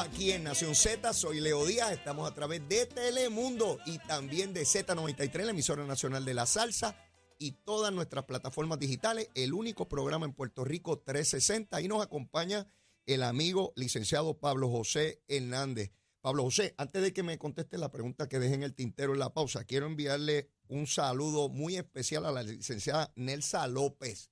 [0.00, 4.62] aquí en Nación Z, soy Leo Díaz, estamos a través de Telemundo y también de
[4.62, 6.96] Z93, la emisora nacional de la salsa
[7.38, 11.76] y todas nuestras plataformas digitales, el único programa en Puerto Rico 360.
[11.76, 12.66] Ahí nos acompaña
[13.04, 15.92] el amigo licenciado Pablo José Hernández.
[16.22, 19.18] Pablo José, antes de que me conteste la pregunta que dejé en el tintero en
[19.18, 24.30] la pausa, quiero enviarle un saludo muy especial a la licenciada Nelsa López.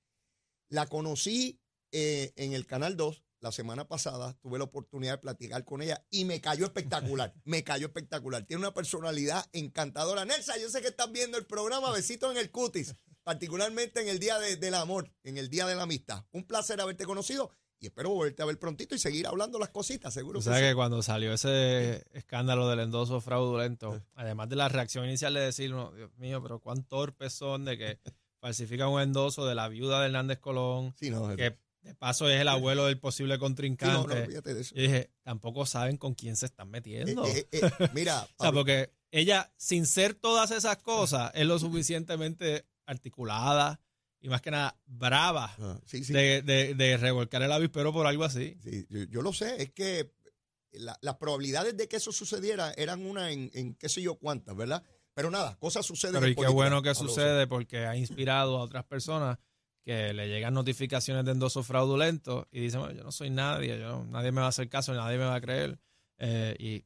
[0.67, 1.59] La conocí
[1.91, 6.05] eh, en el Canal 2 la semana pasada, tuve la oportunidad de platicar con ella
[6.09, 8.45] y me cayó espectacular, me cayó espectacular.
[8.45, 10.25] Tiene una personalidad encantadora.
[10.25, 14.19] Nelsa, yo sé que estás viendo el programa, besitos en el cutis, particularmente en el
[14.19, 16.25] Día del Amor, en el Día de la Amistad.
[16.31, 20.13] Un placer haberte conocido y espero volverte a ver prontito y seguir hablando las cositas,
[20.13, 20.39] seguro.
[20.39, 25.33] O sea que, cuando salió ese escándalo del endoso fraudulento, además de la reacción inicial
[25.33, 27.99] de decir, Dios mío, pero cuán torpes son de que
[28.41, 32.39] falsifican un endoso de la viuda de Hernández Colón, sí, no, que de paso es
[32.39, 34.27] el abuelo del posible contrincante.
[34.73, 37.25] Y dije, tampoco saben con quién se están metiendo.
[37.25, 41.57] Eh, eh, eh, mira, o sea, porque ella, sin ser todas esas cosas, es lo
[41.57, 43.79] suficientemente articulada
[44.21, 48.57] y más que nada brava ah, De, de, revolcar el avispero por algo así.
[48.61, 50.11] Sí, yo, lo sé, es que
[50.71, 54.83] las probabilidades de que eso sucediera eran una en, en qué sé yo cuántas, ¿verdad?
[55.13, 56.15] Pero nada, cosas suceden.
[56.15, 59.37] Pero y qué bueno que sucede porque ha inspirado a otras personas
[59.89, 64.05] que le llegan notificaciones de endosos fraudulentos y dicen, bueno, yo no soy nadie, yo,
[64.05, 65.79] nadie me va a hacer caso, nadie me va a creer.
[66.19, 66.85] Eh, y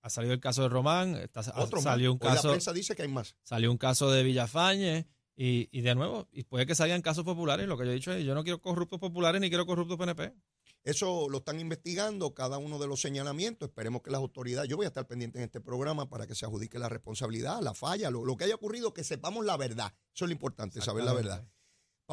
[0.00, 2.48] ha salido el caso de Román, está, salió un caso.
[2.48, 3.36] la prensa dice que hay más.
[3.44, 5.06] Salió un caso de Villafañe.
[5.36, 7.66] Y, y de nuevo, y puede que salgan casos populares.
[7.66, 10.34] Lo que yo he dicho es: yo no quiero corruptos populares ni quiero corruptos PNP.
[10.82, 13.68] Eso lo están investigando, cada uno de los señalamientos.
[13.68, 16.44] Esperemos que las autoridades, yo voy a estar pendiente en este programa para que se
[16.44, 19.94] adjudique la responsabilidad, la falla, lo, lo que haya ocurrido, que sepamos la verdad.
[20.14, 21.46] Eso es lo importante, saber la verdad.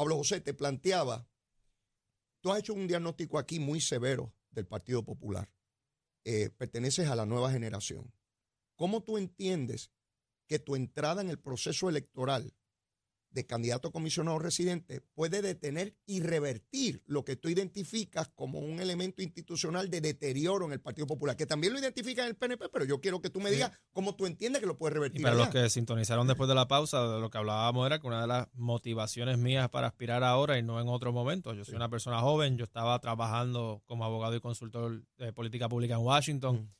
[0.00, 1.28] Pablo José, te planteaba,
[2.40, 5.52] tú has hecho un diagnóstico aquí muy severo del Partido Popular.
[6.24, 8.10] Eh, perteneces a la nueva generación.
[8.76, 9.92] ¿Cómo tú entiendes
[10.46, 12.54] que tu entrada en el proceso electoral
[13.30, 18.80] de candidato a comisionado residente puede detener y revertir lo que tú identificas como un
[18.80, 22.68] elemento institucional de deterioro en el Partido Popular, que también lo identifica en el PNP,
[22.68, 25.20] pero yo quiero que tú me digas cómo tú entiendes que lo puede revertir.
[25.20, 28.06] Y para los que sintonizaron después de la pausa, de lo que hablábamos era que
[28.06, 31.76] una de las motivaciones mías para aspirar ahora y no en otro momento, yo soy
[31.76, 36.74] una persona joven, yo estaba trabajando como abogado y consultor de política pública en Washington.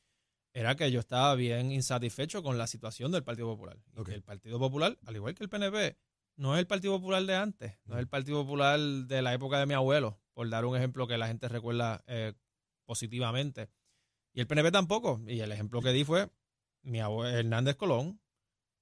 [0.53, 3.79] era que yo estaba bien insatisfecho con la situación del Partido Popular.
[4.09, 5.97] el Partido Popular, al igual que el PNP,
[6.41, 9.59] no es el Partido Popular de antes, no es el Partido Popular de la época
[9.59, 12.33] de mi abuelo, por dar un ejemplo que la gente recuerda eh,
[12.87, 13.69] positivamente.
[14.33, 15.21] Y el PNP tampoco.
[15.27, 16.31] Y el ejemplo que di fue
[16.81, 18.23] mi abuelo Hernández Colón,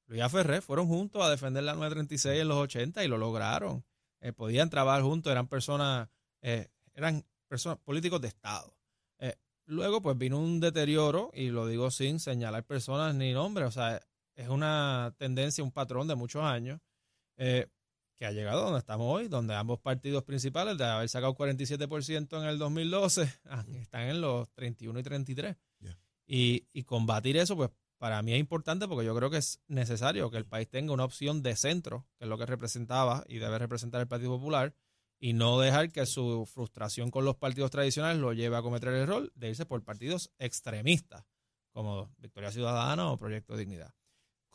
[0.07, 3.85] Luis Ferré, fueron juntos a defender la 936 en los 80 y lo lograron.
[4.21, 6.09] Eh, podían trabajar juntos, eran personas,
[6.43, 8.77] eh, eran personas políticos de Estado.
[9.67, 14.01] luego, pues vino un deterioro, y lo digo sin señalar personas ni nombres, o sea,
[14.35, 16.81] es una tendencia, un patrón de muchos años
[17.39, 17.69] eh,
[18.17, 22.49] que ha llegado donde estamos hoy, donde ambos partidos principales, de haber sacado 47% en
[22.49, 25.57] el 2012, ah, están en los 31 y 33.
[26.31, 30.31] Y, y combatir eso, pues para mí es importante porque yo creo que es necesario
[30.31, 33.59] que el país tenga una opción de centro, que es lo que representaba y debe
[33.59, 34.75] representar el Partido Popular,
[35.21, 39.03] y no dejar que su frustración con los partidos tradicionales lo lleve a cometer el
[39.03, 41.25] error de irse por partidos extremistas,
[41.73, 43.95] como Victoria Ciudadana o Proyecto de Dignidad.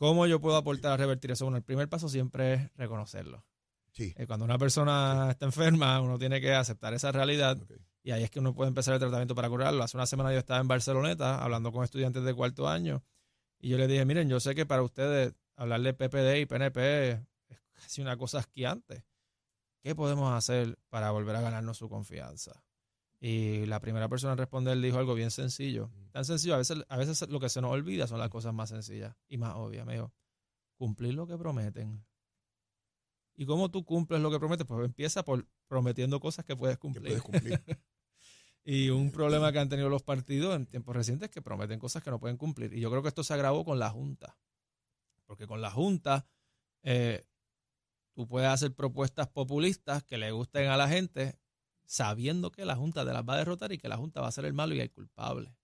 [0.03, 1.45] ¿Cómo yo puedo aportar a revertir eso?
[1.45, 3.45] Bueno, el primer paso siempre es reconocerlo.
[3.93, 4.13] Sí.
[4.17, 7.57] Eh, cuando una persona está enferma, uno tiene que aceptar esa realidad
[8.03, 9.81] y ahí es que uno puede empezar el tratamiento para curarlo.
[9.81, 13.01] Hace una semana yo estaba en Barceloneta hablando con estudiantes de cuarto año
[13.61, 17.11] y yo les dije, miren, yo sé que para ustedes hablar de PPD y PNP
[17.47, 19.05] es casi una cosa asquiante.
[19.81, 22.61] ¿Qué podemos hacer para volver a ganarnos su confianza?
[23.25, 25.89] Y la primera persona a responder dijo algo bien sencillo.
[26.11, 28.67] Tan sencillo, a veces, a veces lo que se nos olvida son las cosas más
[28.67, 29.85] sencillas y más obvias.
[29.85, 30.11] Me dijo,
[30.75, 32.05] cumplir lo que prometen.
[33.33, 34.67] ¿Y cómo tú cumples lo que prometes?
[34.67, 37.21] Pues empieza por prometiendo cosas que puedes cumplir.
[37.21, 37.63] cumplir.
[38.65, 42.03] y un problema que han tenido los partidos en tiempos recientes es que prometen cosas
[42.03, 42.73] que no pueden cumplir.
[42.73, 44.37] Y yo creo que esto se agravó con la Junta.
[45.25, 46.27] Porque con la Junta
[46.81, 47.25] eh,
[48.15, 51.39] tú puedes hacer propuestas populistas que le gusten a la gente
[51.85, 54.31] sabiendo que la Junta te las va a derrotar y que la Junta va a
[54.31, 55.55] ser el malo y el culpable.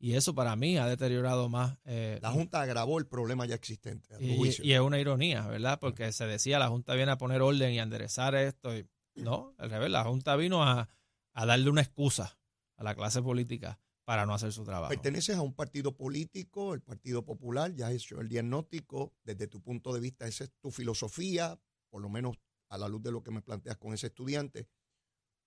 [0.00, 1.78] Y eso para mí ha deteriorado más.
[1.84, 4.16] Eh, la Junta agravó el problema ya existente.
[4.20, 5.78] y, es una ironía, ¿verdad?
[5.80, 8.76] Porque se decía la Junta viene a poner orden y a enderezar esto.
[8.76, 10.88] Y, no, al revés, la Junta vino a,
[11.34, 12.38] darle una excusa
[12.76, 14.88] a la clase política para no hacer su trabajo.
[14.88, 19.60] Perteneces a un partido político, el Partido Popular, ya has hecho el diagnóstico, desde tu
[19.60, 21.60] punto de vista, esa es tu filosofía,
[21.90, 22.38] por lo menos
[22.70, 24.66] a la luz de lo que me planteas con ese estudiante.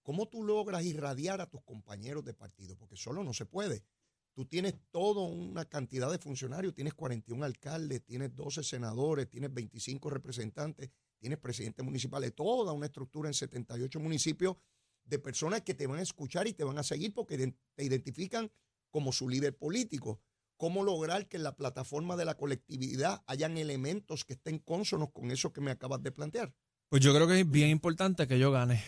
[0.02, 2.76] ¿Cómo tú logras irradiar a tus compañeros de partido?
[2.78, 3.84] Porque solo no se puede.
[4.34, 10.10] Tú tienes toda una cantidad de funcionarios, tienes 41 alcaldes, tienes 12 senadores, tienes 25
[10.10, 10.90] representantes,
[11.20, 14.56] tienes presidentes municipales, toda una estructura en 78 municipios
[15.04, 18.50] de personas que te van a escuchar y te van a seguir porque te identifican
[18.90, 20.22] como su líder político.
[20.56, 25.32] ¿Cómo lograr que en la plataforma de la colectividad hayan elementos que estén consonos con
[25.32, 26.54] eso que me acabas de plantear?
[26.88, 28.84] Pues yo creo que es bien importante que yo gane.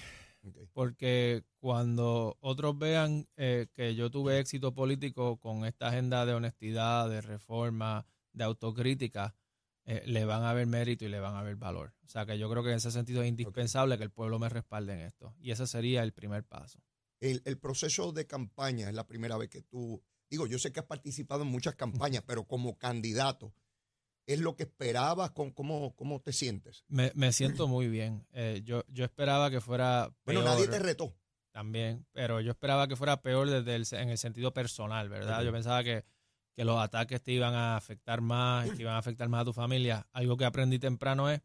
[0.74, 7.10] Porque cuando otros vean eh, que yo tuve éxito político con esta agenda de honestidad,
[7.10, 9.36] de reforma, de autocrítica,
[9.86, 11.94] eh, le van a ver mérito y le van a ver valor.
[12.06, 14.50] O sea que yo creo que en ese sentido es indispensable que el pueblo me
[14.50, 15.36] respalde en esto.
[15.40, 16.80] Y ese sería el primer paso.
[17.20, 20.82] El, el, proceso de campaña es la primera vez que tú, digo, yo sé que
[20.82, 23.54] has participado en muchas campañas, pero como candidato,
[24.26, 25.32] ¿es lo que esperabas?
[25.32, 26.84] ¿Cómo, cómo te sientes?
[26.88, 28.26] Me, me siento muy bien.
[28.32, 30.12] Eh, yo, yo esperaba que fuera...
[30.24, 31.16] Peor, bueno, nadie te retó.
[31.52, 35.44] También, pero yo esperaba que fuera peor desde el, en el sentido personal, ¿verdad?
[35.44, 36.04] Yo pensaba que
[36.56, 39.54] que los ataques te iban a afectar más, que iban a afectar más a tu
[39.54, 40.08] familia.
[40.12, 41.42] Algo que aprendí temprano es,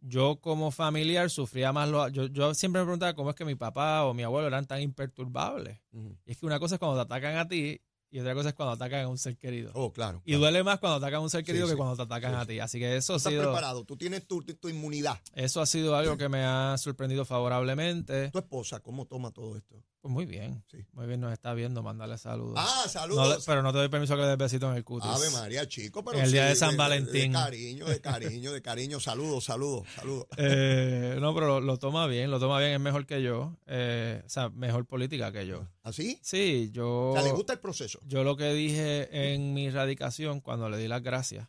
[0.00, 3.54] yo como familiar sufría más, lo, yo, yo siempre me preguntaba cómo es que mi
[3.54, 5.80] papá o mi abuelo eran tan imperturbables.
[5.92, 8.54] Y es que una cosa es cuando te atacan a ti y otra cosa es
[8.54, 9.70] cuando atacan a un ser querido.
[9.74, 10.22] Oh, claro.
[10.24, 12.60] Y duele más cuando atacan a un ser querido que cuando te atacan a ti.
[12.60, 13.32] Así que eso ha sido.
[13.32, 15.18] Estás preparado, tú tienes tu, tu, inmunidad.
[15.34, 18.30] Eso ha sido algo que me ha sorprendido favorablemente.
[18.30, 19.82] ¿Tu esposa cómo toma todo esto?
[20.06, 20.62] Pues muy bien.
[20.70, 20.86] Sí.
[20.92, 22.54] Muy bien, nos está viendo, mandarle saludos.
[22.56, 23.42] Ah, saludos.
[23.44, 25.10] pero no te doy permiso que le des besito en el cutis.
[25.10, 26.18] Ave María, chico, pero.
[26.18, 27.32] En el día de San Valentín.
[27.32, 29.00] De, cariño, de cariño, de cariño.
[29.00, 30.26] Saludos, saludos, saludos.
[30.38, 33.56] Eh, no, pero lo, toma bien, lo toma bien, es mejor que yo.
[33.66, 35.66] Eh, o sea, mejor política que yo.
[35.82, 36.20] ¿Así?
[36.22, 37.10] Sí, yo.
[37.10, 37.98] O sea, le gusta el proceso.
[38.04, 41.48] Yo lo que dije en mi radicación, cuando le di las gracias,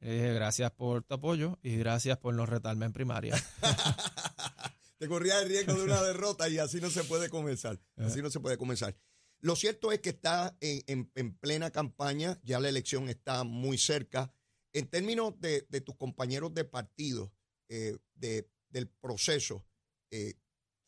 [0.00, 3.40] le dije gracias por tu apoyo y gracias por no retarme en primaria.
[4.98, 7.80] te corría el riesgo de una derrota y así no se puede comenzar.
[7.96, 8.96] Así no se puede comenzar.
[9.40, 14.32] Lo cierto es que está en, plena campaña, ya la elección está muy cerca.
[14.72, 17.32] En términos de, tus compañeros de partido,
[17.68, 19.66] eh, del proceso,
[20.10, 20.34] eh,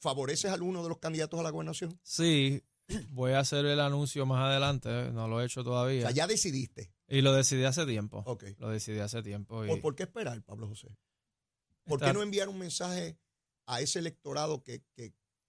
[0.01, 1.99] ¿favoreces a alguno de los candidatos a la gobernación?
[2.03, 2.63] Sí,
[3.11, 6.01] voy a hacer el anuncio más adelante, no lo he hecho todavía.
[6.01, 6.93] O sea, ya decidiste.
[7.07, 8.23] Y lo decidí hace tiempo.
[8.27, 8.45] Ok.
[8.59, 9.65] Lo decidí hace tiempo.
[9.81, 10.89] ¿Por, qué esperar, Pablo José?
[11.85, 13.19] ¿Por qué no enviar un mensaje
[13.69, 14.83] a ese electorado que,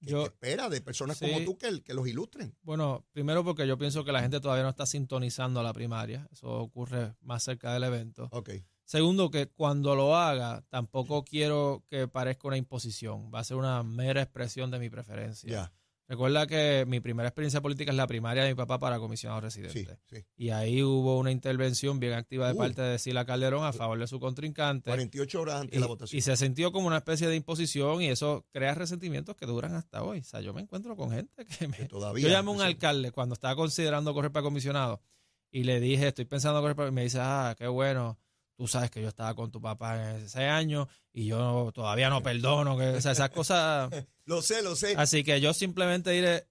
[0.01, 2.55] espera de personas como tú que, que, los ilustren?
[2.61, 6.27] Bueno, primero porque yo pienso que la gente todavía no está sintonizando a la primaria.
[6.31, 8.29] Eso ocurre más cerca del evento.
[8.31, 8.63] Okay.
[8.83, 13.31] Segundo, que cuando lo haga, tampoco quiero que parezca una imposición.
[13.33, 15.71] Va a ser una mera expresión de mi preferencia.
[16.09, 19.99] Recuerda que mi primera experiencia política es la primaria de mi papá para comisionado residente.
[20.35, 22.57] Y ahí hubo una intervención bien activa de uh.
[22.57, 24.89] parte de Sila Calderón a favor de su contrincante.
[24.89, 26.17] 48 horas antes de la votación.
[26.17, 30.01] Y se sintió como una especie de imposición y eso crea resentimientos que duran hasta
[30.01, 30.21] hoy.
[30.21, 31.77] O sea, yo me encuentro con gente que me...
[31.87, 35.03] todavía, yo llamé a un alcalde cuando estaba considerando correr para comisionado
[35.51, 36.89] y le dije, estoy pensando correr para...
[36.89, 38.17] Y me dice, ah, qué bueno
[38.59, 42.21] tú sabes que yo estaba con tu papá en ese año y yo todavía no
[42.21, 43.89] perdono, que o sea, esas cosas...
[44.25, 44.95] lo sé, lo sé.
[44.97, 46.45] Así que yo simplemente diré,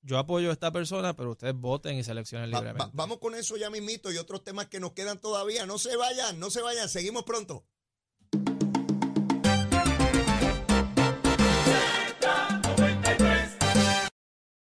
[0.00, 2.90] yo apoyo a esta persona, pero ustedes voten y seleccionen libremente.
[2.94, 5.66] vamos con eso ya mismito y otros temas que nos quedan todavía.
[5.66, 7.66] No se vayan, no se vayan, seguimos pronto.